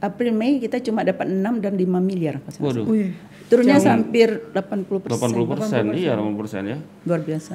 April 0.00 0.32
Mei 0.32 0.56
kita 0.56 0.80
cuma 0.80 1.04
dapat 1.04 1.28
6 1.28 1.60
dan 1.60 1.76
5 1.76 2.00
miliar. 2.00 2.40
Waduh. 2.56 2.88
Turunnya 3.50 3.76
hampir 3.82 4.48
80 4.54 5.04
persen. 5.04 5.28
80 5.28 5.52
persen, 5.52 5.84
iya 5.92 6.16
80 6.16 6.40
persen 6.40 6.62
ya. 6.64 6.78
Luar 7.04 7.20
biasa. 7.20 7.54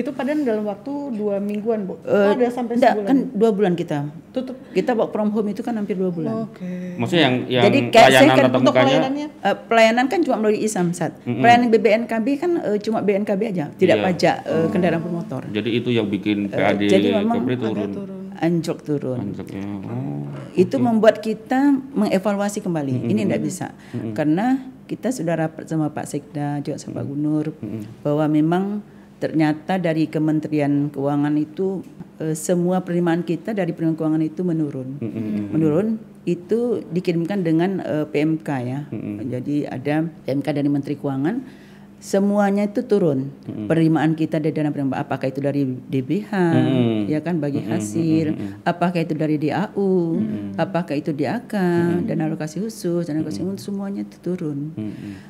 Itu 0.00 0.10
padahal 0.10 0.40
dalam 0.40 0.64
waktu 0.64 0.92
dua 1.12 1.36
mingguan 1.38 1.84
bu. 1.84 2.00
Eh, 2.02 2.10
oh, 2.10 2.32
ada 2.32 2.48
sampai 2.48 2.74
enggak, 2.76 2.92
sebulan. 2.96 3.08
kan 3.08 3.16
dua 3.30 3.50
bulan 3.52 3.72
kita. 3.74 3.98
Tutup. 4.30 4.56
Kita 4.70 4.94
work 4.94 5.10
from 5.10 5.28
home 5.28 5.48
itu 5.48 5.60
kan 5.60 5.74
hampir 5.74 5.94
dua 5.94 6.08
bulan. 6.08 6.48
Oke. 6.48 6.96
Maksudnya 6.96 7.22
yang 7.26 7.36
yang 7.46 7.64
Jadi 7.66 7.78
kayak 7.88 8.08
saya 8.08 8.20
layanan 8.20 8.32
kan 8.32 8.44
Untuk 8.46 8.62
mukanya 8.62 8.80
pelayanannya 8.80 9.26
Eh, 9.40 9.56
pelayanan 9.66 10.04
kan 10.06 10.18
cuma 10.20 10.36
melalui 10.38 10.60
Isamsat. 10.60 11.10
Pelayanan 11.22 11.68
BBNKB 11.68 12.26
kan 12.36 12.50
eh, 12.58 12.78
cuma 12.80 12.98
BNKB 13.00 13.40
aja, 13.48 13.66
tidak 13.74 13.96
Iya. 13.98 14.04
pajak 14.06 14.36
eh, 14.44 14.66
kendaraan 14.68 15.00
bermotor. 15.00 15.42
jadi 15.50 15.70
itu 15.70 15.88
yang 15.90 16.06
bikin 16.06 16.48
PAD 16.48 16.80
jadi 16.80 17.08
memang 17.20 17.42
Kepri 17.42 17.56
turun. 17.56 17.90
Anjlok 18.40 18.78
turun. 18.80 19.18
Anjloknya. 19.20 19.62
Oh. 19.84 20.24
Itu 20.54 20.80
membuat 20.80 21.20
kita 21.20 21.60
mengevaluasi 21.92 22.58
kembali. 22.58 23.04
Ini 23.04 23.28
tidak 23.28 23.42
bisa. 23.42 23.66
Karena 24.14 24.56
kita 24.86 25.12
sudah 25.12 25.36
rapat 25.36 25.66
sama 25.66 25.86
Pak 25.88 26.02
Sekda, 26.02 26.58
juga 26.58 26.74
sama 26.74 26.98
Pak 26.98 27.06
Gunur 27.06 27.46
bahwa 28.00 28.24
memang 28.26 28.64
ternyata 29.20 29.76
dari 29.76 30.08
Kementerian 30.08 30.88
Keuangan 30.88 31.36
itu 31.36 31.84
eh, 32.18 32.32
semua 32.32 32.80
penerimaan 32.80 33.22
kita 33.22 33.52
dari 33.52 33.70
penerimaan 33.76 33.98
keuangan 34.00 34.24
itu 34.24 34.40
menurun. 34.42 34.88
Menurun 35.52 36.00
itu 36.24 36.80
dikirimkan 36.88 37.44
dengan 37.44 37.84
eh, 37.84 38.06
PMK 38.08 38.48
ya. 38.64 38.80
Jadi 39.28 39.68
ada 39.68 40.08
PMK 40.24 40.46
dari 40.56 40.68
Menteri 40.72 40.94
Keuangan 40.96 41.68
semuanya 42.00 42.64
itu 42.64 42.80
turun. 42.82 43.28
Penerimaan 43.44 44.16
kita 44.16 44.40
dari 44.40 44.56
dana 44.56 44.72
penerimaan. 44.72 44.98
Apakah 45.04 45.28
itu 45.28 45.38
dari 45.44 45.68
DBH 45.68 46.32
ya 47.06 47.20
kan 47.20 47.36
bagi 47.38 47.60
hasil? 47.60 48.32
apakah 48.64 49.04
itu 49.04 49.12
dari 49.12 49.36
DAU 49.36 50.16
apakah 50.56 50.96
itu 50.96 51.12
DAK 51.12 51.52
dana 52.08 52.26
alokasi 52.26 52.60
khusus 52.60 53.04
dana 53.04 53.20
alokasi 53.20 53.44
khusus 53.44 53.68
semuanya 53.68 54.02
itu 54.02 54.16
turun. 54.24 54.72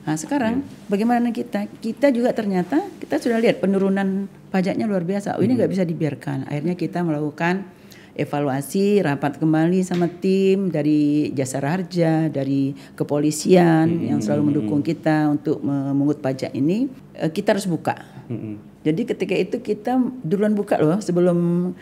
Nah 0.07 0.15
sekarang 0.15 0.63
bagaimana 0.87 1.35
kita? 1.35 1.67
Kita 1.83 2.15
juga 2.15 2.31
ternyata 2.31 2.87
kita 3.03 3.19
sudah 3.19 3.43
lihat 3.43 3.59
penurunan 3.59 4.31
pajaknya 4.55 4.87
luar 4.87 5.03
biasa. 5.03 5.39
Oh, 5.39 5.43
ini 5.43 5.59
nggak 5.59 5.71
bisa 5.71 5.83
dibiarkan. 5.83 6.47
Akhirnya 6.47 6.75
kita 6.79 7.03
melakukan 7.03 7.80
evaluasi 8.15 9.03
rapat 9.03 9.39
kembali 9.39 9.81
sama 9.87 10.11
tim 10.11 10.69
dari 10.69 11.31
jasa 11.35 11.63
harja 11.63 12.27
dari 12.29 12.75
kepolisian 12.99 14.03
yang 14.07 14.21
selalu 14.21 14.55
mendukung 14.55 14.83
kita 14.83 15.31
untuk 15.31 15.63
memungut 15.63 16.19
pajak 16.19 16.55
ini. 16.55 16.91
Eh, 17.15 17.31
kita 17.31 17.55
harus 17.55 17.71
buka. 17.71 17.97
Jadi 18.81 19.03
ketika 19.05 19.35
itu 19.37 19.57
kita 19.61 20.01
duluan 20.25 20.57
buka 20.57 20.81
loh 20.81 21.03
sebelum 21.05 21.73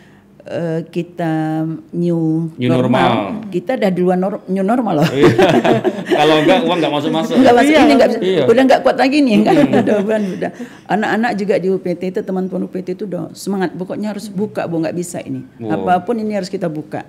eh, 0.49 0.81
kita 0.83 1.61
new, 1.93 2.49
New 2.57 2.69
normal. 2.69 3.45
kita 3.47 3.77
udah 3.77 3.91
duluan 3.93 4.17
nor- 4.17 4.43
new 4.45 4.65
normal 4.65 4.99
loh 4.99 5.09
Kalau 6.19 6.35
enggak 6.41 6.65
uang 6.65 6.77
enggak 6.81 6.93
masuk 6.93 7.11
masuk. 7.13 7.35
Enggak 7.37 7.53
masuk 7.55 7.71
ini 7.71 7.93
enggak 7.93 8.09
bisa. 8.09 8.19
Iya. 8.19 8.43
Udah 8.43 8.63
enggak 8.65 8.81
kuat 8.81 8.97
lagi 8.97 9.17
nih 9.21 9.35
kan. 9.39 9.55
udah 9.85 9.95
bulan 10.01 10.21
udah. 10.35 10.51
Anak-anak 10.89 11.31
juga 11.37 11.55
di 11.55 11.67
UPT 11.69 12.01
itu 12.09 12.19
teman-teman 12.19 12.65
UPT 12.65 12.87
itu 12.91 13.03
udah 13.05 13.31
semangat 13.31 13.71
pokoknya 13.71 14.11
harus 14.11 14.27
buka 14.27 14.65
Bu 14.65 14.81
nggak 14.81 14.97
bisa 14.97 15.21
ini. 15.21 15.45
Wow. 15.61 15.79
Apa 15.79 16.03
pun 16.03 16.17
ini 16.17 16.33
harus 16.33 16.49
kita 16.49 16.67
buka. 16.67 17.05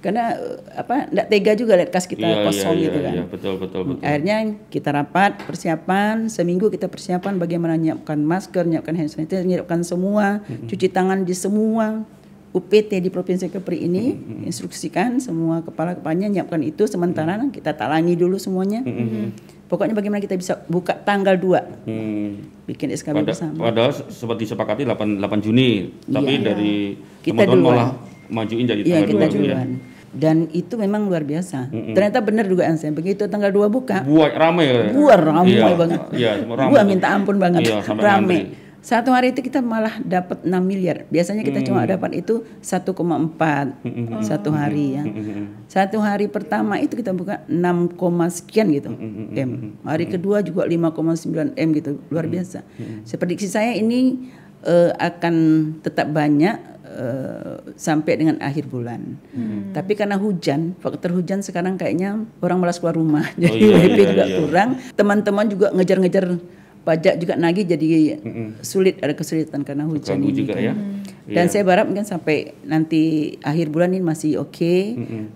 Karena 0.00 0.34
eh, 0.34 0.58
apa 0.74 1.06
enggak 1.06 1.26
tega 1.28 1.52
juga 1.54 1.72
lihat 1.76 1.90
kas 1.92 2.04
kita 2.04 2.24
Iya, 2.24 2.42
kosong 2.42 2.74
iya, 2.74 2.82
gitu 2.82 2.98
iya, 2.98 3.04
kan. 3.06 3.12
iya, 3.14 3.24
betul 3.28 3.52
betul 3.60 3.80
betul. 3.86 4.02
Akhirnya 4.02 4.36
kita 4.68 4.88
rapat 4.90 5.30
persiapan 5.44 6.14
seminggu 6.26 6.66
kita 6.68 6.88
persiapan 6.88 7.36
bagaimana 7.36 7.76
nyiapkan 7.76 8.18
masker, 8.18 8.64
nyiapkan 8.64 8.96
hand 8.96 9.12
sanitizer, 9.12 9.44
nyiapkan 9.44 9.84
semua, 9.84 10.40
cuci 10.66 10.88
tangan 10.88 11.22
di 11.22 11.36
semua 11.36 12.02
UPT 12.48 12.98
di 12.98 13.08
Provinsi 13.08 13.46
Kepri 13.46 13.82
ini 13.82 14.16
instruksikan 14.42 15.18
semua 15.18 15.60
kepala-kepalanya 15.60 16.28
nyiapkan 16.30 16.60
itu 16.60 16.84
sementara 16.84 17.36
kita 17.48 17.72
talangi 17.72 18.14
dulu 18.14 18.36
semuanya. 18.36 18.80
Pokoknya 19.68 19.92
bagaimana 19.92 20.16
kita 20.16 20.32
bisa 20.32 20.64
buka 20.64 20.96
tanggal 20.96 21.36
2 21.36 21.60
Hmm. 21.84 22.40
bikin 22.64 22.88
SKB 22.88 23.20
Pada, 23.20 23.28
bersama. 23.28 23.60
padahal 23.62 23.92
se- 23.92 24.08
seperti 24.10 24.48
disepakati 24.48 24.82
8 24.82 25.20
8 25.20 25.44
Juni, 25.44 25.92
tapi 26.02 26.32
Iya. 26.34 26.44
dari 26.46 26.74
Kita 27.20 27.36
teman-teman 27.36 27.52
duluan. 27.54 27.76
malah 27.76 27.88
majuin 28.30 28.64
jadi 28.64 28.80
Iya 28.80 28.96
tanggal 29.04 29.08
kita 29.10 29.26
2 29.28 29.44
ya. 29.44 29.56
Dan 30.08 30.36
itu 30.50 30.72
memang 30.74 31.04
luar 31.04 31.20
biasa. 31.20 31.68
Ternyata 31.68 32.24
benar 32.24 32.48
dugaan 32.48 32.80
saya. 32.80 32.88
Begitu 32.90 33.28
tanggal 33.28 33.52
2 33.52 33.68
buka, 33.68 34.00
Buat 34.00 34.32
rame 34.32 34.64
ya. 34.64 34.82
buar 34.90 35.20
ramai 35.20 35.52
Iya, 35.52 35.76
banget. 35.76 36.00
Iya, 36.16 36.30
ramai. 36.48 36.72
Gua 36.72 36.82
minta 36.82 37.06
ampun 37.12 37.36
banget. 37.36 37.60
Iya, 37.62 37.84
sampai 37.84 38.02
rame. 38.02 38.16
ngantri. 38.16 38.40
Satu 38.88 39.12
hari 39.12 39.36
itu 39.36 39.44
kita 39.44 39.60
malah 39.60 40.00
dapat 40.00 40.48
6 40.48 40.48
miliar. 40.64 41.04
Biasanya 41.12 41.44
kita 41.44 41.60
cuma 41.60 41.84
dapat 41.84 42.24
itu 42.24 42.40
1,4 42.64 42.88
satu 44.24 44.48
hari 44.48 44.96
ya. 44.96 45.04
Satu 45.68 46.00
hari 46.00 46.24
pertama 46.32 46.80
itu 46.80 46.96
kita 46.96 47.12
buka 47.12 47.44
6, 47.52 48.00
koma 48.00 48.32
sekian 48.32 48.72
gitu 48.72 48.88
M. 49.36 49.76
Hari 49.84 50.08
kedua 50.08 50.40
juga 50.40 50.64
5,9 50.64 51.52
M 51.52 51.68
gitu. 51.76 52.00
Luar 52.08 52.32
biasa. 52.32 52.64
Seprediksi 53.04 53.52
saya 53.52 53.76
ini 53.76 54.24
eh, 54.64 54.96
akan 54.96 55.34
tetap 55.84 56.08
banyak 56.08 56.56
eh, 56.88 57.60
sampai 57.76 58.12
dengan 58.16 58.40
akhir 58.40 58.72
bulan. 58.72 59.20
Tapi 59.76 60.00
karena 60.00 60.16
hujan, 60.16 60.72
faktor 60.80 61.12
hujan 61.12 61.44
sekarang 61.44 61.76
kayaknya 61.76 62.24
orang 62.40 62.56
malas 62.56 62.80
keluar 62.80 62.96
rumah. 62.96 63.28
Jadi 63.36 63.68
iya, 63.68 63.84
WP 63.84 63.98
iya, 64.00 64.08
juga 64.16 64.24
iya. 64.24 64.36
kurang. 64.40 64.68
Teman-teman 64.96 65.44
juga 65.52 65.76
ngejar-ngejar 65.76 66.56
pajak 66.88 67.20
juga 67.20 67.36
nagih 67.36 67.68
jadi 67.68 68.16
sulit 68.58 68.96
ada 68.98 69.12
kesulitan 69.12 69.60
karena 69.60 69.84
hujan 69.84 70.16
ini. 70.18 70.32
juga 70.34 70.56
kan. 70.56 70.64
ya. 70.64 70.74
Dan 71.28 71.44
saya 71.46 71.60
berharap 71.60 71.84
mungkin 71.86 72.02
sampai 72.02 72.56
nanti 72.64 73.02
akhir 73.42 73.68
bulan 73.68 73.92
ini 73.92 74.00
masih 74.00 74.40
oke. 74.40 74.74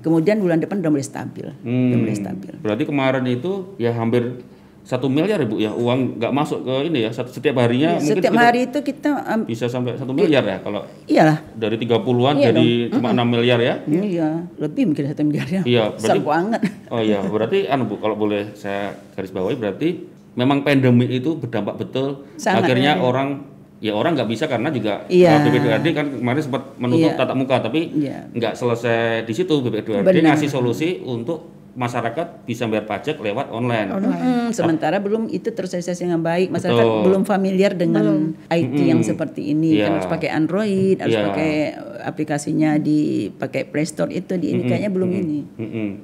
Kemudian 0.00 0.40
bulan 0.40 0.56
depan 0.56 0.80
udah 0.80 0.88
mulai 0.88 1.04
stabil. 1.04 1.52
Udah 1.52 1.98
mulai 1.98 2.16
stabil. 2.16 2.56
Berarti 2.58 2.84
kemarin 2.84 3.24
itu 3.28 3.76
ya 3.76 3.92
hampir 3.92 4.40
satu 4.82 5.06
miliar 5.06 5.38
ya 5.38 5.46
bu 5.46 5.56
ya 5.58 5.70
uang 5.70 6.18
nggak 6.18 6.32
masuk 6.32 6.66
ke 6.66 6.90
ini 6.90 7.06
ya 7.06 7.14
setiap 7.14 7.54
harinya 7.54 8.02
mungkin 8.02 8.18
Setiap 8.18 8.34
hari 8.34 8.66
itu 8.66 8.78
kita 8.82 9.14
am- 9.22 9.46
bisa 9.46 9.70
sampai 9.70 9.94
satu 9.94 10.10
miliar 10.10 10.42
ya 10.42 10.58
kalau 10.58 10.82
iyalah. 11.06 11.38
dari 11.54 11.78
30-an 11.78 12.34
Iya 12.34 12.50
jadi 12.50 12.66
cuma 12.90 13.14
6 13.14 13.22
miliar 13.22 13.58
ya. 13.60 13.74
Iya, 13.86 14.28
lebih 14.58 14.90
mungkin 14.90 15.06
satu 15.06 15.22
miliar 15.22 15.46
ya. 15.46 15.62
Iya, 15.62 15.94
Besar 15.94 16.18
berarti- 16.18 16.26
banget. 16.26 16.60
Oh 16.90 16.98
iya, 16.98 17.22
berarti 17.22 17.58
anu 17.64 17.86
Bu, 17.86 17.94
kalau 17.96 18.18
boleh 18.18 18.50
saya 18.54 18.98
garis 19.14 19.30
bawahi 19.30 19.54
berarti 19.54 19.88
memang 20.32 20.64
pandemi 20.64 21.06
itu 21.08 21.36
berdampak 21.36 21.76
betul. 21.76 22.24
Sangat. 22.36 22.64
Akhirnya 22.68 22.96
orang 22.98 23.44
ya 23.82 23.92
orang 23.92 24.14
nggak 24.14 24.30
bisa 24.30 24.46
karena 24.46 24.70
juga 24.70 25.02
Iya. 25.10 25.42
uh, 25.42 25.44
BPDRD 25.44 25.86
kan 25.90 26.06
kemarin 26.14 26.42
sempat 26.42 26.62
menutup 26.78 27.10
Iya. 27.12 27.18
tatap 27.18 27.34
muka 27.34 27.58
tapi 27.58 27.90
Iya. 27.90 28.30
nggak 28.30 28.54
selesai 28.54 29.26
di 29.26 29.34
situ 29.34 29.58
BPDRD 29.58 30.06
Benar. 30.06 30.38
ngasih 30.38 30.48
solusi 30.48 31.02
untuk 31.02 31.50
masyarakat 31.72 32.44
bisa 32.44 32.68
bayar 32.68 32.84
pajak 32.84 33.16
lewat 33.16 33.48
online. 33.48 33.88
Mm, 33.96 34.52
sementara 34.52 35.00
belum 35.00 35.32
itu 35.32 35.48
tersosialisasi 35.48 36.04
dengan 36.04 36.20
baik, 36.20 36.52
masyarakat 36.52 36.84
Betul. 36.84 37.04
belum 37.08 37.22
familiar 37.24 37.72
dengan 37.72 38.36
IT 38.52 38.76
yang 38.76 39.00
seperti 39.00 39.56
ini. 39.56 39.80
Iya. 39.80 39.88
Kan 39.88 39.92
harus 39.96 40.10
pakai 40.12 40.28
Android, 40.30 41.00
harus 41.00 41.16
Iya. 41.16 41.24
pakai 41.32 41.52
aplikasinya 42.02 42.76
di 42.76 43.30
pakai 43.32 43.64
Play 43.64 43.86
Store 43.86 44.10
itu 44.10 44.34
di 44.36 44.52
ini 44.52 44.66
kayaknya 44.66 44.90
belum 44.90 45.10
ini. 45.10 45.40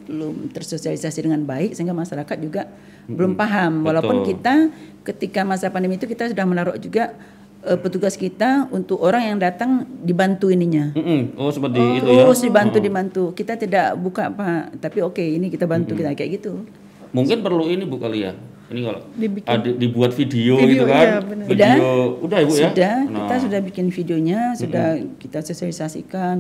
Belum 0.06 0.34
tersosialisasi 0.54 1.26
dengan 1.26 1.42
baik 1.44 1.74
sehingga 1.74 1.92
masyarakat 1.92 2.36
juga 2.38 2.70
belum 3.10 3.34
paham 3.34 3.84
walaupun 3.84 4.22
Betul. 4.22 4.28
kita 4.36 4.54
ketika 5.02 5.40
masa 5.42 5.68
pandemi 5.68 5.96
itu 5.96 6.06
kita 6.06 6.28
sudah 6.30 6.44
menaruh 6.44 6.76
juga 6.76 7.16
eh, 7.64 7.78
petugas 7.80 8.14
kita 8.14 8.68
untuk 8.70 9.00
orang 9.00 9.34
yang 9.34 9.38
datang 9.40 9.84
dibantu 10.04 10.48
ininya. 10.48 10.92
Oh 11.36 11.50
seperti 11.50 12.04
itu 12.04 12.08
ya. 12.08 12.24
terus 12.24 12.40
dibantu 12.40 12.76
dibantu 12.78 13.22
kita 13.32 13.56
tidak 13.58 13.96
buka 13.98 14.30
apa 14.30 14.72
tapi 14.76 15.00
oke 15.02 15.20
ini 15.20 15.50
kita 15.50 15.64
bantu 15.66 15.96
kita 15.96 16.14
kayak 16.14 16.40
gitu 16.40 16.64
Mungkin 17.12 17.40
perlu 17.40 17.64
ini 17.68 17.88
Bu 17.88 17.96
kali 17.96 18.28
ya. 18.28 18.32
Ini 18.68 18.80
kalau 18.82 19.00
Dibikin. 19.10 19.48
ada 19.48 19.68
dibuat 19.70 20.12
video, 20.12 20.54
Video, 20.56 20.68
gitu 20.70 20.84
kan. 20.86 21.00
iya, 21.02 21.16
benar. 21.18 21.44
Video 21.46 21.88
udah, 22.20 22.38
Ibu 22.38 22.52
ya. 22.52 22.68
sudah 22.68 22.94
Nah. 23.00 23.14
kita 23.18 23.34
sudah 23.40 23.60
bikin 23.62 23.86
videonya 23.88 24.40
sudah 24.54 24.86
kita 25.16 25.38
sosialisasikan 25.42 26.36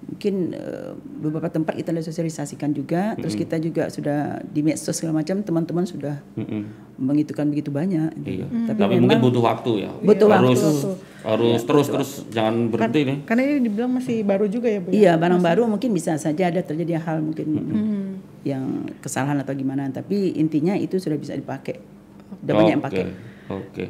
mungkin 0.00 0.34
eh, 0.50 0.90
beberapa 1.20 1.46
tempat 1.48 1.76
kita 1.76 1.92
sudah 1.92 2.06
sosialisasikan 2.06 2.72
juga 2.72 3.12
terus 3.14 3.36
kita 3.36 3.54
juga 3.56 3.86
sudah 3.86 4.40
di 4.42 4.62
medsos 4.62 4.90
segala 4.90 5.20
macam 5.20 5.38
teman-teman 5.38 5.84
sudah 5.84 6.16
Mm-mm. 6.32 6.64
mengitukan 6.96 7.44
begitu 7.46 7.68
banyak 7.68 8.16
Iya. 8.18 8.46
tapi, 8.66 8.78
Tapi, 8.80 8.94
mungkin 8.96 9.20
butuh 9.20 9.42
waktu 9.44 9.70
ya. 9.80 9.90
Butuh 9.94 10.26
harus, 10.28 10.58
waktu. 10.58 10.90
Harus 11.20 11.60
terus 11.62 11.86
terus 11.88 12.10
jangan 12.28 12.66
berhenti 12.66 13.04
nih. 13.04 13.16
Karena 13.22 13.42
ini 13.44 13.56
dibilang 13.60 13.92
masih 13.92 14.22
baru 14.22 14.46
juga 14.46 14.66
ya 14.66 14.80
bu. 14.80 14.88
ya? 14.88 14.94
Iya, 14.96 15.12
barang 15.14 15.38
baru 15.40 15.62
mungkin 15.68 15.90
bisa 15.92 16.16
saja 16.16 16.46
ada 16.46 16.62
terjadi 16.62 16.98
hal 16.98 17.20
mungkin 17.20 17.46
yang 18.46 18.86
kesalahan 19.02 19.40
atau 19.42 19.54
gimana, 19.54 19.88
tapi 19.90 20.34
intinya 20.38 20.74
itu 20.74 20.98
sudah 20.98 21.18
bisa 21.18 21.34
dipakai. 21.34 21.78
Udah 22.44 22.52
banyak 22.54 22.74
yang 22.78 22.84
pakai. 22.84 23.04
Oke. 23.48 23.84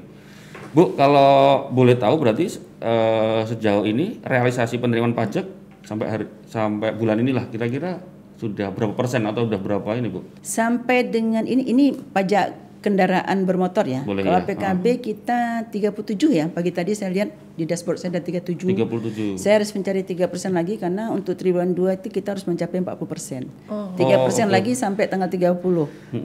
Bu, 0.73 0.93
kalau 0.95 1.67
boleh 1.73 1.97
tahu 1.97 2.21
berarti 2.21 2.45
eh, 2.85 3.41
sejauh 3.49 3.89
ini 3.89 4.21
realisasi 4.21 4.77
penerimaan 4.77 5.17
pajak 5.17 5.49
sampai 5.83 6.07
hari 6.07 6.25
sampai 6.45 6.93
bulan 6.93 7.17
inilah 7.25 7.49
kira-kira 7.49 8.05
sudah 8.39 8.71
berapa 8.71 8.95
persen 8.95 9.25
atau 9.27 9.49
udah 9.49 9.59
berapa 9.59 9.89
ini, 9.99 10.09
Bu? 10.13 10.23
Sampai 10.45 11.09
dengan 11.09 11.43
ini 11.49 11.67
ini 11.67 11.91
pajak 11.91 12.68
kendaraan 12.79 13.43
bermotor 13.43 13.85
ya. 13.91 14.07
Boleh 14.07 14.23
Kalau 14.23 14.41
ya. 14.41 14.47
PKB 14.47 14.85
kita 15.03 15.67
37 15.71 16.31
ya. 16.31 16.47
Pagi 16.47 16.71
tadi 16.71 16.95
saya 16.95 17.11
lihat 17.11 17.35
di 17.59 17.67
dashboard 17.67 17.99
saya 17.99 18.15
ada 18.15 18.23
37. 18.23 18.55
37. 18.55 19.35
Saya 19.35 19.59
harus 19.59 19.75
mencari 19.75 20.07
3% 20.07 20.55
lagi 20.55 20.79
karena 20.79 21.11
untuk 21.11 21.35
triwulan 21.35 21.75
2 21.75 21.99
itu 21.99 22.09
kita 22.11 22.39
harus 22.39 22.47
mencapai 22.47 22.79
40%. 22.79 23.51
Oh. 23.67 23.91
3% 23.99 24.47
lagi 24.47 24.79
sampai 24.79 25.11
tanggal 25.11 25.27
30. 25.27 25.59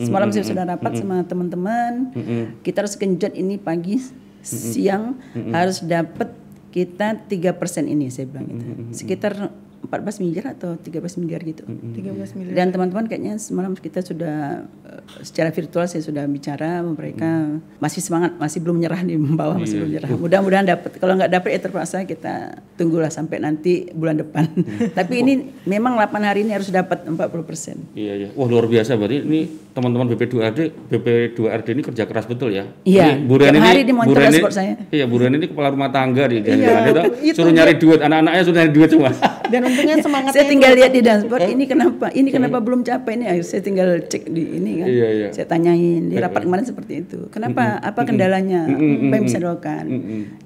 Semalam 0.05 0.29
saya 0.29 0.45
sudah 0.45 0.63
rapat 0.69 1.01
sama 1.01 1.25
teman-teman. 1.25 2.13
Kita 2.61 2.85
harus 2.85 2.93
genjot 2.95 3.33
ini 3.33 3.57
pagi, 3.57 3.97
siang 4.45 5.17
harus 5.49 5.81
dapat 5.81 6.29
kita 6.73 7.29
3% 7.29 7.85
ini 7.85 8.09
saya 8.09 8.25
bilang 8.29 8.49
itu. 8.49 8.65
Sekitar 8.93 9.53
14 9.83 10.23
miliar 10.23 10.55
atau 10.55 10.79
13 10.79 11.19
miliar 11.19 11.41
gitu. 11.43 11.67
13 11.67 12.39
miliar. 12.39 12.53
Dan 12.55 12.67
teman-teman 12.71 13.05
kayaknya 13.05 13.35
semalam 13.35 13.75
kita 13.75 13.99
sudah 13.99 14.63
eh, 14.63 15.01
secara 15.21 15.51
virtual 15.51 15.85
saya 15.91 15.99
sudah 15.99 16.23
bicara 16.25 16.79
mereka 16.81 17.59
masih 17.83 17.99
semangat, 17.99 18.39
masih 18.39 18.63
belum 18.63 18.79
menyerah 18.79 19.01
di 19.03 19.19
bawah 19.39 19.59
masih 19.59 19.83
belum 19.83 19.89
menyerah. 19.91 20.09
Mudah-mudahan 20.15 20.65
dapat. 20.65 20.97
Kalau 20.97 21.13
nggak 21.19 21.31
dapat 21.35 21.49
ya 21.51 21.59
terpaksa 21.59 21.97
kita 22.07 22.63
tunggulah 22.79 23.11
sampai 23.11 23.43
nanti 23.43 23.91
bulan 23.91 24.23
depan. 24.23 24.47
Tapi 24.97 25.13
ini 25.19 25.33
memang 25.67 25.99
8 25.99 26.09
hari 26.23 26.47
ini 26.47 26.55
harus 26.55 26.71
dapat 26.71 27.03
40 27.03 27.19
persen. 27.43 27.75
Iya 27.93 28.13
iya. 28.25 28.29
Wah 28.33 28.47
luar 28.47 28.71
biasa 28.71 28.95
berarti 28.95 29.19
ini 29.19 29.41
teman-teman 29.73 30.05
BP2RD 30.13 30.59
BP2RD 30.93 31.67
ini 31.73 31.81
kerja 31.83 32.03
keras 32.05 32.25
betul 32.29 32.53
ya. 32.53 32.69
Iya, 32.85 33.17
Ini 33.17 33.25
Bu 33.25 33.41
ini 33.41 33.59
hari 33.59 33.81
di 33.83 33.93
Bu 33.93 34.13
saya. 34.53 34.77
Iya 34.93 35.05
Bu 35.09 35.17
Reni 35.17 35.41
ini 35.41 35.47
kepala 35.49 35.73
rumah 35.73 35.89
tangga 35.89 36.29
di 36.29 36.39
Iya, 36.39 36.45
jangan-jangan 36.45 36.85
itu 36.85 37.01
itu 37.33 37.35
suruh 37.35 37.53
nyari 37.53 37.73
duit 37.81 37.99
anak-anaknya 37.99 38.41
suruh 38.45 38.57
nyari 38.61 38.71
duit 38.71 38.89
semua. 38.93 39.11
Dan 39.53 39.61
untungnya 39.63 39.95
semangatnya 40.01 40.33
Saya 40.33 40.49
tinggal 40.49 40.71
lihat 40.73 40.91
di 40.91 41.01
dashboard 41.05 41.45
ini 41.45 41.63
kenapa, 41.69 42.09
ini 42.09 42.29
kenapa 42.33 42.57
belum 42.57 42.81
capai 42.81 43.13
ini. 43.15 43.25
Ayo, 43.29 43.45
Saya 43.45 43.61
tinggal 43.61 44.01
cek 44.01 44.25
di 44.25 44.57
ini 44.57 44.81
kan. 44.81 44.87
Iya, 44.89 45.07
iya. 45.13 45.27
Saya 45.29 45.45
tanyain 45.45 46.09
di 46.09 46.15
rapat 46.17 46.41
kemarin 46.43 46.65
seperti 46.65 47.05
itu. 47.05 47.29
Kenapa? 47.29 47.77
Apa 47.77 48.01
kendalanya? 48.03 48.65
Apa 48.65 49.13
yang 49.13 49.23
bisa 49.23 49.37
dilakukan? 49.37 49.83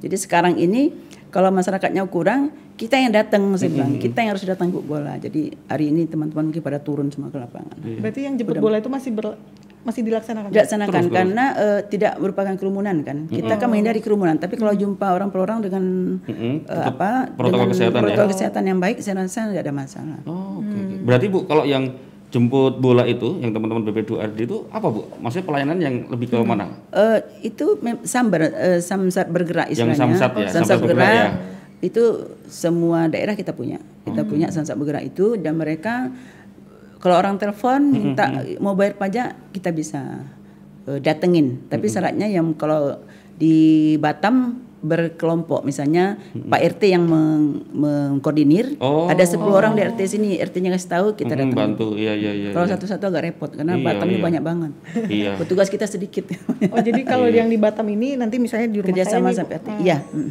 Jadi 0.03 0.15
sekarang 0.19 0.59
ini 0.59 0.91
kalau 1.27 1.51
masyarakatnya 1.51 2.03
kurang, 2.07 2.51
kita 2.75 2.95
yang 2.95 3.11
datang 3.11 3.41
saya 3.55 3.73
bilang, 3.73 3.97
kita 3.97 4.21
yang 4.21 4.31
harus 4.35 4.43
datang 4.43 4.69
ke 4.69 4.79
bola. 4.79 5.17
Jadi 5.17 5.49
hari 5.65 5.89
ini 5.89 6.05
teman-teman 6.05 6.51
mungkin 6.51 6.61
pada 6.61 6.77
turun 6.77 7.09
semua 7.09 7.31
ke 7.31 7.37
lapangan. 7.37 7.73
Berarti 7.79 8.19
yang 8.23 8.35
jemput 8.35 8.59
bola 8.59 8.77
itu 8.77 8.87
masih 8.87 9.11
ber- 9.11 9.39
masih 9.87 10.03
dilaksanakan. 10.03 10.49
dilaksanakan 10.49 11.03
karena 11.09 11.45
eh, 11.55 11.79
tidak 11.85 12.13
merupakan 12.17 12.51
kerumunan 12.53 12.99
kan 13.01 13.17
kita 13.25 13.55
kan 13.55 13.67
menghindari 13.67 13.97
kerumunan 13.97 14.35
tapi 14.35 14.53
kalau 14.53 14.73
jumpa 14.73 15.07
orang 15.07 15.29
per 15.29 15.39
orang 15.39 15.59
dengan 15.59 15.83
eh, 16.27 16.59
apa 16.67 17.31
protokol 17.31 17.63
dengan 17.63 17.71
kesehatan 17.71 17.95
ya? 17.95 18.03
protokol 18.03 18.27
kesehatan 18.29 18.63
yang 18.65 18.77
baik 18.77 18.99
saya 18.99 19.15
rasa 19.17 19.47
tidak 19.47 19.63
ada 19.63 19.73
masalah 19.73 20.19
Oh, 20.23 20.59
oke. 20.59 20.67
oke. 20.67 20.95
Berarti 21.01 21.25
Bu 21.25 21.39
kalau 21.43 21.63
yang 21.63 21.83
jemput 22.27 22.75
bola 22.75 23.07
itu 23.07 23.39
yang 23.39 23.49
teman-teman 23.49 23.87
BP2RD 23.87 24.39
itu 24.41 24.67
apa 24.67 24.83
Bu? 24.85 25.07
Maksudnya 25.17 25.45
pelayanan 25.45 25.77
yang 25.77 25.95
lebih 26.05 26.27
ke 26.27 26.35
mana? 26.37 26.67
Eh, 26.89 27.19
itu 27.45 27.79
mem- 27.79 28.03
sambar 28.03 28.41
eh, 28.43 28.79
samsat 28.79 29.27
bergerak 29.27 29.71
Yang 29.71 29.95
istilahnya 29.95 29.95
samsat 29.95 30.31
ya, 30.33 30.37
samsat 30.45 30.51
samsat 30.51 30.77
bergerak 30.77 30.99
bergerak 30.99 31.15
ya. 31.15 31.29
itu 31.79 32.03
semua 32.45 33.07
daerah 33.07 33.31
kita 33.31 33.51
punya 33.51 33.79
kita 34.03 34.21
punya 34.23 34.47
samsat 34.49 34.75
bergerak 34.75 35.03
itu 35.05 35.35
dan 35.35 35.55
mereka 35.55 36.11
kalau 36.97 37.15
orang 37.15 37.35
telepon 37.35 37.79
minta 37.87 38.25
mau 38.57 38.73
bayar 38.73 38.93
pajak 38.93 39.51
kita 39.51 39.69
bisa 39.69 40.25
eh, 40.83 40.99
datengin 40.99 41.65
tapi 41.65 41.85
syaratnya 41.85 42.25
yang 42.25 42.53
kalau 42.53 42.97
di 43.33 43.55
Batam 43.97 44.57
berkelompok 44.79 45.61
misalnya 45.61 46.21
Pak 46.31 46.61
RT 46.71 46.81
yang 46.87 47.03
meng- 47.03 47.65
mengkoordinir 47.67 48.77
Oh. 48.77 49.05
ada 49.05 49.21
10 49.21 49.41
orang 49.51 49.73
di 49.73 49.81
RT 49.83 49.99
sini 50.07 50.37
RT-nya 50.37 50.69
kasih 50.69 50.89
tahu 50.91 51.07
kita 51.13 51.33
Hmm, 51.33 51.49
datang 51.49 51.57
bantu. 51.73 51.87
Iya 51.93 52.13
iya 52.13 52.31
iya. 52.31 52.49
kalau 52.51 52.65
satu-satu 52.67 53.03
agak 53.03 53.23
repot 53.25 53.49
karena 53.51 53.73
Iya, 53.73 53.83
Batam 53.83 54.05
ini 54.05 54.15
iya. 54.15 54.23
banyak 54.23 54.43
banget 54.43 54.71
Iya. 55.07 55.31
petugas 55.41 55.67
kita 55.67 55.85
sedikit 55.85 56.29
Oh 56.67 56.77
jadi 56.79 57.01
kalau 57.03 57.25
yang 57.27 57.45
di 57.45 57.57
Batam 57.57 57.89
ini 57.89 58.15
nanti 58.15 58.37
misalnya 58.37 58.69
di 58.69 58.77
rumah 58.77 58.89
kerjasama 58.91 59.27
saya 59.27 59.37
sampai 59.39 59.55
RT 59.55 59.67
eh, 59.67 59.77
iya 59.83 59.97
mm. 59.99 60.29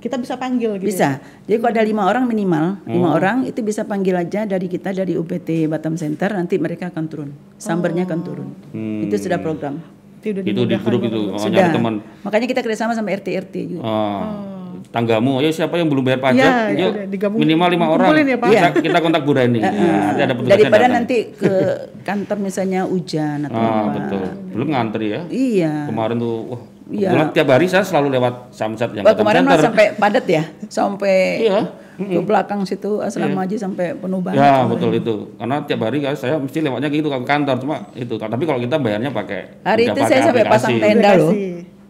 Kita 0.00 0.16
bisa 0.16 0.34
panggil 0.34 0.74
gitu. 0.74 0.88
ya? 0.88 0.90
Bisa. 0.90 1.08
Jadi 1.44 1.56
kalau 1.56 1.70
ada 1.70 1.82
lima 1.82 2.02
orang 2.04 2.24
minimal, 2.24 2.80
Oh. 2.80 2.90
lima 2.90 3.08
orang 3.12 3.36
itu 3.44 3.60
bisa 3.60 3.84
panggil 3.84 4.16
aja 4.16 4.42
dari 4.42 4.64
kita 4.64 4.90
dari 4.90 5.12
UPT 5.12 5.64
Batam 5.66 5.94
Center 5.94 6.32
nanti 6.32 6.56
mereka 6.56 6.88
akan 6.88 7.04
turun, 7.04 7.30
sambernya 7.54 8.04
akan 8.04 8.20
turun. 8.20 8.48
Hmm. 8.70 9.04
Itu 9.04 9.20
sudah 9.20 9.36
program. 9.38 9.76
Itu 10.18 10.32
udah 10.34 10.42
Itu 10.42 10.60
di 10.62 10.76
grup 10.76 11.00
itu 11.02 11.20
oh, 11.28 11.36
sudah. 11.36 11.68
teman. 11.70 12.00
Makanya 12.20 12.46
kita 12.46 12.60
kerjasama 12.60 12.92
sama 12.92 13.08
RT 13.10 13.28
RT 13.38 13.54
juga. 13.70 13.82
Ah, 13.82 14.48
Tanggamu, 14.90 15.38
ayo 15.38 15.48
siapa 15.48 15.76
yang 15.76 15.86
belum 15.86 16.02
bayar 16.02 16.18
pajak? 16.18 16.42
Iya, 16.74 16.82
yuk 16.82 16.92
digabung- 17.06 17.38
minimal 17.38 17.68
lima 17.70 17.86
orang. 17.86 18.10
ya, 18.18 18.34
Pak. 18.34 18.48
Kita, 18.50 18.68
kita 18.82 18.98
kontak 18.98 19.22
Bu 19.22 19.32
Reni. 19.32 19.60
Nah, 19.62 19.70
nanti 19.70 20.20
ada 20.20 20.34
petugasnya 20.34 20.56
Daripada 20.58 20.76
datang. 20.82 20.94
nanti 20.98 21.16
ke 21.30 21.52
kantor 22.02 22.36
misalnya 22.40 22.80
hujan 22.84 23.38
atau 23.46 23.54
Ah, 23.54 23.70
apa. 23.86 23.90
betul. 23.94 24.22
Belum 24.50 24.68
ngantri 24.68 25.06
ya. 25.08 25.20
Iya. 25.26 25.72
Kemarin 25.86 26.16
tuh, 26.16 26.34
wah, 26.48 26.62
Iya. 26.90 27.14
kebetulan 27.14 27.28
tiap 27.30 27.48
hari 27.54 27.66
saya 27.70 27.84
selalu 27.86 28.18
lewat 28.18 28.34
Samsat 28.50 28.90
yang 28.92 29.06
kemarin 29.06 29.46
mah 29.46 29.56
sampai 29.56 29.94
padat 29.94 30.26
ya, 30.26 30.42
sampai 30.66 31.16
Iya. 31.46 31.60
ke 32.00 32.20
belakang 32.24 32.64
situ 32.64 32.98
asrama 32.98 33.44
haji 33.44 33.56
sampai 33.56 33.92
penuh 33.94 34.18
banget. 34.18 34.40
Ya 34.40 34.64
betul 34.64 34.90
itu, 34.96 35.14
karena 35.36 35.56
tiap 35.62 35.80
hari 35.84 36.00
kan 36.00 36.16
saya 36.16 36.40
mesti 36.40 36.58
lewatnya 36.60 36.88
gitu 36.88 37.06
ke 37.06 37.18
kantor 37.22 37.56
cuma 37.60 37.76
itu. 37.92 38.14
Tapi 38.16 38.42
kalau 38.42 38.58
kita 38.58 38.76
bayarnya 38.76 39.12
pakai 39.12 39.60
Hari 39.62 39.82
itu 39.84 39.92
pakai 39.94 40.08
saya 40.08 40.20
sampai 40.26 40.42
aplikasi. 40.42 40.54
pasang 40.56 40.74
tenda 40.80 41.10
loh. 41.14 41.32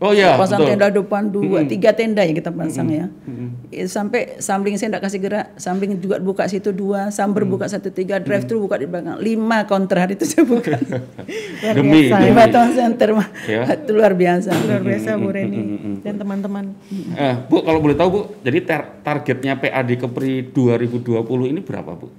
Oh 0.01 0.13
iya, 0.17 0.33
pasang 0.35 0.65
betul. 0.65 0.71
tenda 0.73 0.87
depan 0.89 1.23
dua, 1.29 1.59
tiga 1.69 1.91
tenda 1.93 2.25
yang 2.25 2.33
kita 2.33 2.49
pasang 2.49 2.89
ya. 2.89 3.05
Eh, 3.05 3.50
Sampai 3.71 4.35
samping 4.37 4.75
saya 4.75 4.91
tidak 4.91 5.07
kasih 5.07 5.23
gerak, 5.23 5.47
samping 5.55 5.95
juga 5.95 6.19
buka 6.19 6.43
situ 6.45 6.75
dua, 6.75 7.15
samber 7.15 7.47
buka 7.47 7.71
satu 7.71 7.87
tiga, 7.89 8.19
drive 8.19 8.43
thru 8.43 8.59
buka 8.59 8.75
di 8.75 8.91
belakang, 8.91 9.15
lima 9.17 9.63
counter 9.63 9.95
hari 9.97 10.19
itu 10.19 10.27
saya 10.27 10.43
buka. 10.43 10.75
Luar 11.63 11.75
Demi, 11.79 12.11
biasa. 12.11 12.19
Lima 12.19 12.45
tahun 12.51 12.71
center 12.75 13.09
mah, 13.15 13.29
Ya. 13.47 13.63
itu 13.71 13.91
luar 13.95 14.13
biasa. 14.13 14.51
Luar 14.59 14.83
biasa 14.83 15.09
Bu 15.15 15.31
Reni 15.31 15.63
dan 16.03 16.19
teman-teman. 16.19 16.75
Eh, 17.15 17.35
Bu, 17.47 17.63
kalau 17.63 17.79
boleh 17.79 17.95
tahu 17.95 18.09
Bu, 18.11 18.21
jadi 18.43 18.59
tar- 18.61 18.91
targetnya 19.07 19.55
PAD 19.55 20.03
Kepri 20.03 20.51
2020 20.51 21.23
ini 21.47 21.63
berapa 21.63 21.95
Bu? 21.95 22.11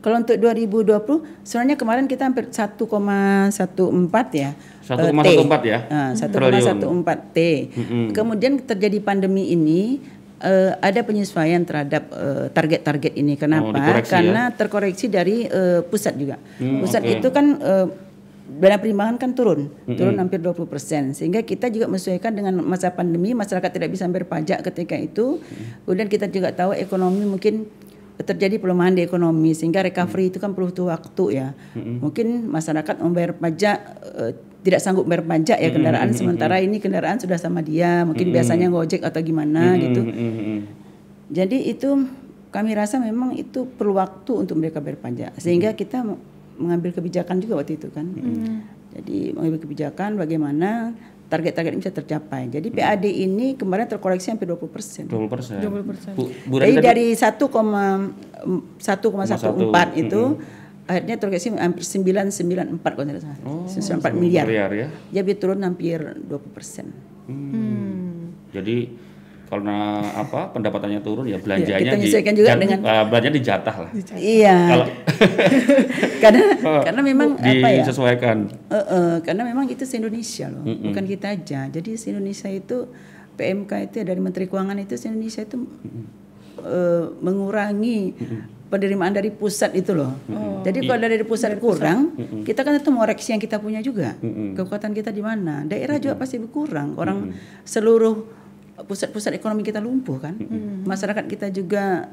Kalau 0.00 0.16
untuk 0.16 0.38
2020, 0.38 0.86
sebenarnya 1.42 1.76
kemarin 1.76 2.06
kita 2.06 2.24
hampir 2.24 2.46
1,14 2.46 2.88
ya. 4.32 4.54
1,14 4.86 5.60
ya? 5.66 5.78
Ah, 5.90 6.10
Triliun. 6.16 7.04
1,14 7.04 7.34
T. 7.34 7.38
Kemudian 8.14 8.62
terjadi 8.62 8.96
pandemi 9.02 9.50
ini 9.50 10.00
eh, 10.40 10.72
ada 10.80 11.00
penyesuaian 11.04 11.62
terhadap 11.64 12.08
eh, 12.12 12.46
target-target 12.50 13.12
ini. 13.16 13.36
Kenapa? 13.36 13.72
dikoreksi 13.72 14.10
ya? 14.10 14.14
Karena 14.16 14.42
terkoreksi 14.52 15.06
dari 15.08 15.36
eh, 15.46 15.80
pusat 15.84 16.16
juga. 16.16 16.36
Hmm, 16.58 16.80
pusat 16.84 17.02
oke. 17.04 17.12
itu 17.20 17.28
kan 17.32 17.46
eh, 17.60 17.86
dana 18.50 18.76
perimbangan 18.82 19.14
kan 19.14 19.30
turun, 19.30 19.70
turun 19.86 20.18
hampir 20.18 20.42
20 20.42 20.66
persen. 20.66 21.14
Sehingga 21.14 21.46
kita 21.46 21.70
juga 21.70 21.86
menyesuaikan 21.86 22.34
dengan 22.34 22.58
masa 22.66 22.90
pandemi, 22.90 23.30
masyarakat 23.30 23.70
tidak 23.70 23.94
bisa 23.94 24.10
berpajak 24.10 24.58
ketika 24.66 24.98
itu. 24.98 25.38
Kemudian 25.86 26.10
kita 26.10 26.26
juga 26.26 26.50
tahu 26.50 26.74
ekonomi 26.74 27.22
mungkin 27.30 27.70
terjadi 28.20 28.60
pelemahan 28.60 28.98
di 28.98 29.02
ekonomi 29.06 29.56
sehingga 29.56 29.80
recovery 29.80 30.28
itu 30.28 30.38
kan 30.42 30.52
perlu 30.52 30.68
waktu 30.90 31.24
ya. 31.30 31.54
Mungkin 31.78 32.50
masyarakat 32.50 33.00
membayar 33.00 33.32
pajak 33.38 33.78
eh, 34.18 34.32
tidak 34.60 34.84
sanggup 34.84 35.08
bayar 35.08 35.24
pajak 35.24 35.56
ya 35.56 35.72
kendaraan 35.72 36.12
sementara 36.12 36.60
ini 36.60 36.76
kendaraan 36.78 37.16
sudah 37.16 37.40
sama 37.40 37.64
dia, 37.64 38.04
mungkin 38.04 38.28
biasanya 38.28 38.68
ngojek 38.68 39.00
atau 39.00 39.20
gimana 39.24 39.72
gitu. 39.80 40.04
Mm, 40.04 40.12
mm, 40.12 40.32
mm. 40.36 40.60
Jadi 41.32 41.58
itu 41.70 41.88
kami 42.50 42.74
rasa 42.74 42.98
memang 42.98 43.38
itu 43.38 43.64
perlu 43.64 43.94
waktu 43.96 44.32
untuk 44.36 44.58
mereka 44.58 44.82
bayar 44.82 44.98
pajak 45.00 45.32
sehingga 45.38 45.72
kita 45.72 46.02
mengambil 46.60 46.92
kebijakan 46.92 47.40
juga 47.40 47.64
waktu 47.64 47.80
itu 47.80 47.88
kan. 47.88 48.04
Jadi 48.90 49.32
mengambil 49.32 49.60
kebijakan 49.64 50.18
bagaimana 50.18 50.92
target-target 51.30 51.70
ini 51.72 51.80
bisa 51.80 51.94
tercapai. 51.94 52.50
Jadi 52.50 52.74
PAD 52.74 53.06
ini 53.06 53.54
kemarin 53.54 53.86
terkoreksi 53.86 54.34
hampir 54.34 54.50
20 54.50 54.66
persen. 54.66 55.06
20 55.06 55.30
persen. 55.30 55.62
20%. 55.62 56.18
Bu, 56.18 56.26
Bu 56.26 56.58
Reni 56.58 56.82
Jadi 56.82 56.82
tadi- 56.82 56.90
dari 56.90 57.06
1,1,14 57.14 59.94
itu 59.94 60.22
akhirnya 60.90 61.14
terkoreksi 61.16 61.54
hampir 61.54 61.86
994 61.86 62.82
kalau 62.82 63.06
tidak 63.06 63.22
salah. 63.22 63.38
94 63.38 64.10
miliar. 64.12 64.44
miliar 64.44 64.70
ya. 64.74 64.86
Jadi 65.14 65.30
turun 65.38 65.62
hampir 65.62 66.02
20 66.02 66.50
persen. 66.50 66.90
Hmm. 67.30 68.34
Jadi 68.50 68.90
karena 69.46 69.78
apa 70.14 70.54
pendapatannya 70.54 71.02
turun 71.02 71.26
ya 71.26 71.34
belanjanya 71.34 71.82
kita 71.82 71.90
di 71.90 72.06
menyesuaikan 72.06 72.34
juga 72.34 72.48
jat- 72.48 72.62
dengan- 72.62 72.82
eh, 72.82 73.04
belanja 73.06 73.30
dijatah 73.30 73.76
lah. 73.82 73.90
Iya. 74.14 74.56
Kalau 74.68 74.86
karena 76.22 76.42
karena 76.86 77.00
memang 77.02 77.28
apa 77.34 77.66
ya? 77.68 77.82
disesuaikan. 77.82 78.46
Eh, 78.46 78.74
eh, 78.78 79.14
karena 79.22 79.42
memang 79.42 79.66
itu 79.66 79.82
se-Indonesia 79.82 80.46
loh, 80.50 80.62
bukan 80.62 81.02
kita 81.02 81.34
aja. 81.34 81.66
Jadi 81.66 81.94
se-Indonesia 81.94 82.46
itu 82.46 82.90
PMK 83.34 83.72
itu 83.86 83.94
ya, 83.98 84.04
dari 84.06 84.20
Menteri 84.20 84.46
Keuangan 84.46 84.78
itu 84.78 84.94
se-Indonesia 84.94 85.42
itu 85.42 85.56
eh, 86.60 87.04
mengurangi 87.18 88.00
penerimaan 88.70 89.10
dari 89.10 89.34
pusat 89.34 89.74
itu 89.74 89.92
loh. 89.92 90.14
Jadi 90.62 90.86
kalau 90.86 91.02
dari 91.02 91.26
pusat 91.26 91.58
kurang, 91.58 92.14
kita 92.46 92.62
kan 92.62 92.78
itu 92.78 92.90
mengoreksi 92.94 93.34
yang 93.34 93.42
kita 93.42 93.58
punya 93.58 93.82
juga. 93.82 94.14
Kekuatan 94.54 94.94
kita 94.94 95.10
di 95.10 95.20
mana? 95.20 95.66
Daerah 95.66 95.98
juga 95.98 96.14
pasti 96.16 96.38
berkurang. 96.38 96.94
Orang 96.94 97.34
seluruh 97.66 98.38
pusat-pusat 98.80 99.36
ekonomi 99.36 99.66
kita 99.66 99.82
lumpuh 99.82 100.22
kan. 100.22 100.38
Masyarakat 100.86 101.26
kita 101.26 101.50
juga 101.50 102.08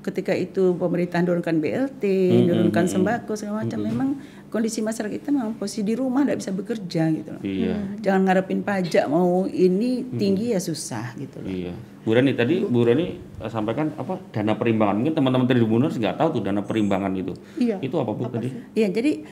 ketika 0.00 0.32
itu 0.32 0.72
pemerintah 0.80 1.20
menurunkan 1.20 1.60
BLT, 1.60 2.02
menurunkan 2.48 2.88
sembako 2.88 3.36
segala 3.36 3.68
macam, 3.68 3.78
memang 3.84 4.08
kondisi 4.50 4.82
masyarakat 4.82 5.14
kita 5.22 5.30
memang 5.30 5.54
posisi 5.54 5.86
di 5.86 5.94
rumah 5.94 6.26
tidak 6.26 6.42
bisa 6.42 6.50
bekerja 6.50 7.02
gitu 7.14 7.30
loh. 7.38 7.42
Iya. 7.46 7.76
Jangan 8.02 8.20
ngarepin 8.26 8.60
pajak 8.66 9.06
mau 9.06 9.46
ini 9.46 10.04
tinggi 10.18 10.52
ya 10.52 10.60
susah 10.60 11.14
gitu 11.14 11.38
loh. 11.40 11.48
Iya. 11.48 11.72
Bu 12.02 12.10
Rani 12.16 12.32
tadi 12.34 12.66
Bu 12.66 12.82
Rani 12.82 13.06
eh, 13.16 13.50
sampaikan 13.50 13.94
apa 13.94 14.18
dana 14.34 14.58
perimbangan. 14.58 14.98
Mungkin 14.98 15.14
teman-teman 15.14 15.46
tribuners 15.46 15.94
nggak 15.96 16.18
tahu 16.18 16.28
tuh 16.36 16.42
dana 16.42 16.60
perimbangan 16.66 17.14
itu. 17.14 17.32
Iya. 17.56 17.78
Itu 17.78 18.02
apa 18.02 18.10
Bu 18.10 18.26
tadi? 18.26 18.50
Iya, 18.74 18.90
jadi 18.90 19.30